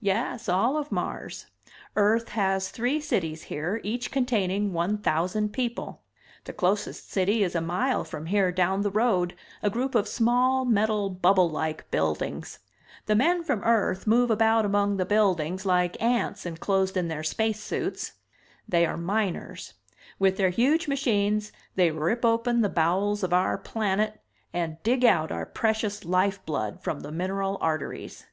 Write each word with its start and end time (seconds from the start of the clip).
"Yes, 0.00 0.48
all 0.48 0.76
of 0.76 0.92
Mars. 0.92 1.46
Earth 1.96 2.28
has 2.28 2.68
three 2.68 3.00
cities 3.00 3.42
here, 3.50 3.80
each 3.82 4.12
containing 4.12 4.72
one 4.72 4.96
thousand 4.96 5.52
people. 5.52 6.02
The 6.44 6.52
closest 6.52 7.10
city 7.10 7.42
is 7.42 7.56
a 7.56 7.60
mile 7.60 8.04
from 8.04 8.26
here, 8.26 8.52
down 8.52 8.82
the 8.82 8.92
road, 8.92 9.34
a 9.64 9.68
group 9.68 9.96
of 9.96 10.06
small 10.06 10.64
metal 10.64 11.10
bubble 11.10 11.50
like 11.50 11.90
buildings. 11.90 12.60
The 13.06 13.16
men 13.16 13.42
from 13.42 13.64
Earth 13.64 14.06
move 14.06 14.30
about 14.30 14.64
among 14.64 14.98
the 14.98 15.04
buildings 15.04 15.66
like 15.66 16.00
ants 16.00 16.46
enclosed 16.46 16.96
in 16.96 17.08
their 17.08 17.24
space 17.24 17.58
suits. 17.58 18.12
They 18.68 18.86
are 18.86 18.96
miners. 18.96 19.74
With 20.20 20.36
their 20.36 20.50
huge 20.50 20.86
machines 20.86 21.50
they 21.74 21.90
rip 21.90 22.24
open 22.24 22.60
the 22.60 22.68
bowels 22.68 23.24
of 23.24 23.32
our 23.32 23.58
planet 23.58 24.20
and 24.52 24.80
dig 24.84 25.04
out 25.04 25.32
our 25.32 25.44
precious 25.44 26.04
life 26.04 26.46
blood 26.46 26.84
from 26.84 27.00
the 27.00 27.10
mineral 27.10 27.58
arteries." 27.60 28.26